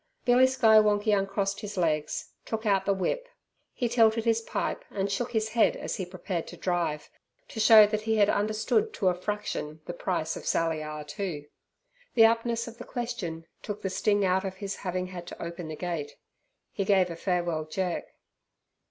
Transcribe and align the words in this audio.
Billy 0.25 0.47
Skywonkie 0.47 1.15
uncrossed 1.15 1.59
his 1.59 1.77
legs, 1.77 2.31
took 2.43 2.65
out 2.65 2.85
the 2.87 2.91
whip. 2.95 3.27
He 3.71 3.87
tilted 3.87 4.25
his 4.25 4.41
pipe 4.41 4.83
and 4.89 5.11
shook 5.11 5.31
his 5.31 5.49
head 5.49 5.75
as 5.77 5.97
he 5.97 6.07
prepared 6.07 6.47
to 6.47 6.57
drive, 6.57 7.11
to 7.49 7.59
show 7.59 7.85
that 7.85 8.01
he 8.01 8.19
understood 8.19 8.95
to 8.95 9.09
a 9.09 9.13
fraction 9.13 9.79
the 9.85 9.93
price 9.93 10.35
of 10.35 10.47
Sally 10.47 10.81
Ah 10.81 11.03
Too. 11.03 11.45
The 12.15 12.23
aptness 12.25 12.67
of 12.67 12.79
the 12.79 12.83
question 12.83 13.45
took 13.61 13.83
the 13.83 13.91
sting 13.91 14.25
out 14.25 14.43
of 14.43 14.55
his 14.55 14.77
having 14.77 15.05
had 15.05 15.27
to 15.27 15.39
open 15.39 15.67
the 15.67 15.75
gate. 15.75 16.15
He 16.71 16.83
gave 16.83 17.11
a 17.11 17.15
farewell 17.15 17.65
jerk. 17.65 18.05